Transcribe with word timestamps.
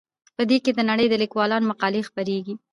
په 0.35 0.43
دې 0.49 0.57
کې 0.63 0.71
د 0.73 0.79
نړۍ 0.89 1.07
د 1.09 1.15
لیکوالو 1.23 1.67
مقالې 1.69 2.07
خپریږي. 2.09 2.55